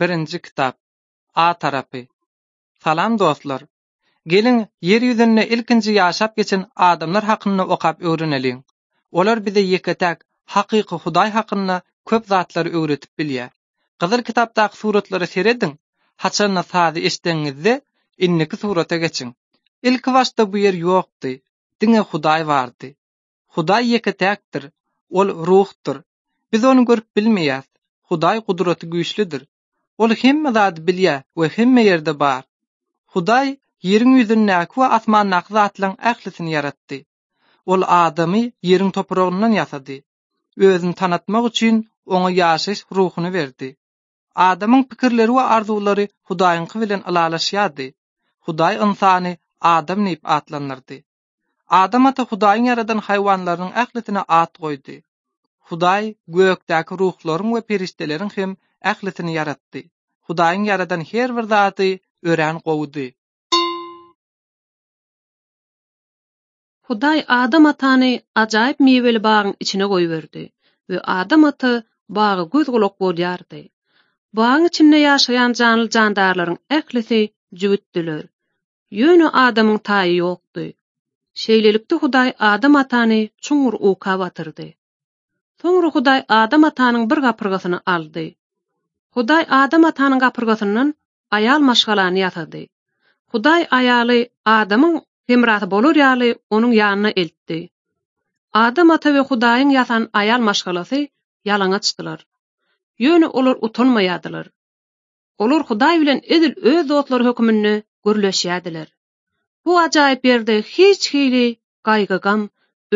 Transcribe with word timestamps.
birinji 0.00 0.38
kitap 0.44 0.76
A 1.42 1.54
tarapy 1.62 1.98
Salam 2.84 3.16
dostlar 3.22 3.62
gelin 4.34 4.60
yer 4.90 5.02
yüzünde 5.06 5.42
ILKINCI 5.56 5.92
yaşap 5.96 6.36
geçen 6.40 6.62
adamlar 6.86 7.24
hakkında 7.30 7.66
OKAP 7.76 8.00
öwrenelim 8.12 8.62
olar 9.20 9.42
bize 9.48 9.60
yekatak 9.72 10.24
haqiqi 10.54 10.94
huday 11.06 11.30
hakkında 11.34 11.76
köp 12.12 12.26
zatlary 12.32 12.68
öwretip 12.80 13.10
bilýär 13.22 13.50
Qızıl 14.04 14.22
kitapdaky 14.28 14.78
suratlary 14.80 15.26
seredin 15.34 15.76
haçan 16.24 16.62
SADI 16.70 17.00
eşdeňizde 17.10 17.76
inniki 18.28 18.56
surata 18.62 18.96
geçin 19.04 19.34
ilk 19.90 20.04
wasta 20.14 20.50
bu 20.52 20.58
yer 20.64 20.74
ýokdy 20.80 21.34
diňe 21.84 22.00
huday 22.14 22.46
vardı. 22.54 22.92
huday 23.58 23.88
yekatakdyr 23.96 24.70
ol 25.20 25.28
ruhdyr 25.50 25.96
biz 26.52 26.64
onu 26.72 26.84
görüp 26.92 27.08
bilmeýär 27.22 27.62
huday 28.14 28.40
gudrat 28.50 28.82
güýçlidir 28.96 29.46
Ol 30.04 30.12
himme 30.20 30.50
zat 30.56 30.76
bilýär 30.88 31.16
we 31.40 31.48
himme 31.56 31.82
ýerde 31.88 32.12
bar. 32.22 32.42
Hudaý 33.14 33.48
ýerini 33.92 34.20
ýüzüni 34.20 34.44
näk 34.50 34.76
we 34.80 34.88
atman 34.96 35.30
näk 35.34 35.48
zatlaryň 35.56 35.96
ählisini 36.10 36.52
ýaratdy. 36.54 36.98
Ol 37.74 37.82
adamy 37.96 38.42
ýerin 38.72 38.92
toprağından 38.98 39.56
ýasady. 39.58 39.96
Özüni 40.70 40.92
tanatmak 41.00 41.48
üçin 41.50 41.76
oňa 42.18 42.30
ýaşyş 42.38 42.80
ruhuny 42.98 43.30
berdi. 43.38 43.68
Adamyň 44.48 44.82
pikirleri 44.92 45.34
we 45.38 45.44
arzuwlary 45.56 46.06
Hudaýyň 46.30 46.66
bilen 46.84 47.02
alalaşýardy. 47.12 47.86
Hudaý 48.46 48.74
insany 48.88 49.32
Adam 49.76 50.04
nip 50.04 50.20
atlanardy. 50.36 50.98
Adama 51.82 52.12
ta 52.20 52.24
Hudaýyň 52.34 52.68
ýaradan 52.70 53.02
haýwanlaryň 53.08 53.72
ählisini 53.82 54.22
at 54.40 54.52
goýdy. 54.62 54.96
Hudaý 55.72 56.14
gökdäki 56.38 57.00
ruhlaryň 57.04 57.52
we 57.54 57.60
peristelerin 57.72 58.32
hem 58.36 58.56
ählitini 58.88 59.32
yaratdy. 59.36 59.80
Hudaýyň 60.28 60.62
yaradan 60.68 61.02
her 61.12 61.32
bir 61.38 61.46
zaty 61.52 61.86
ören 62.32 62.60
gowdy. 62.68 63.06
Hudaý 66.90 67.20
Adam 67.40 67.66
atany 67.72 68.08
ajaýyp 68.44 68.80
miýeli 68.86 69.20
bagyň 69.28 69.52
içine 69.66 69.88
goýberdi 69.92 70.44
we 70.88 71.02
Adam 71.18 71.44
aty 71.50 71.72
bagy 72.20 72.44
göz 72.54 72.70
gulak 72.76 72.94
bolýardy. 73.04 73.60
Bagyň 74.40 74.66
içinde 74.70 74.98
ýaşaýan 75.04 75.56
janly 75.60 75.88
jandarlaryň 75.98 76.58
ählisi 76.78 77.20
jüwitdiler. 77.64 78.24
Ýöne 79.02 79.26
Adamyň 79.46 79.78
taýy 79.90 80.16
ýokdy. 80.22 80.66
Şeýlelikde 81.44 81.94
Hudaý 82.02 82.30
Adam 82.52 82.74
atany 82.84 83.20
çuňur 83.48 83.74
uka 83.92 84.14
batyrdy. 84.24 84.68
Hudaý 85.94 86.22
Adam 86.42 86.62
atanyň 86.72 87.02
bir 87.12 87.18
gapyrgasyny 87.28 87.78
aldy. 87.94 88.26
Huday 89.18 89.44
Adam 89.58 89.84
atanyň 89.86 90.20
gapyrgasynyň 90.22 90.90
aýal 91.36 91.62
maşgalany 91.68 92.18
ýatdy. 92.20 92.58
Huday 93.34 93.64
aýaly 93.78 94.18
Adamyň 94.52 94.92
hemrat 95.32 95.64
bolur 95.72 95.98
ýaly 96.02 96.28
onuň 96.58 96.76
ýanyna 96.76 97.10
eltdi. 97.22 97.58
Adam 98.60 98.92
ata 98.96 99.14
we 99.16 99.24
Hudaýyň 99.32 99.72
ýatan 99.78 100.06
aýal 100.20 100.46
maşgalasy 100.50 101.00
ýalaňa 101.50 101.80
çykdylar. 101.88 102.18
Ýöne 103.06 103.32
olur 103.42 103.56
utanmaýadylar. 103.70 104.46
Olur 105.46 105.66
Huday 105.72 106.00
bilen 106.04 106.22
edil 106.38 106.52
öz 106.74 106.86
dostlary 106.92 107.28
hökümini 107.30 107.74
görleşýädiler. 108.08 108.88
Bu 109.66 109.72
ajaýyp 109.84 110.24
ýerde 110.32 110.60
hiç 110.74 111.12
hili 111.14 111.44
gaýgagam, 111.90 112.46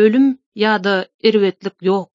ölüm 0.07 0.27
ýa-da 0.65 0.97
erwetlik 1.33 1.77
ýok. 1.91 2.11